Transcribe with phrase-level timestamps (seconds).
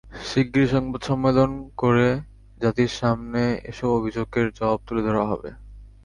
[0.27, 2.07] শিগগিরই সংবাদ সমেঞ্চলন করে
[2.59, 5.49] জাতির সামনে এসব অভিযোগের জবাব তুলে ধরা হবে।